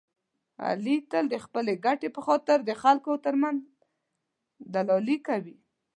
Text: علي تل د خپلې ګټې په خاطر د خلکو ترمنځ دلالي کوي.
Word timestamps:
علي 0.65 0.95
تل 1.11 1.25
د 1.29 1.35
خپلې 1.45 1.73
ګټې 1.85 2.09
په 2.15 2.21
خاطر 2.27 2.57
د 2.63 2.71
خلکو 2.83 3.11
ترمنځ 3.25 3.61
دلالي 4.73 5.17
کوي. 5.27 5.55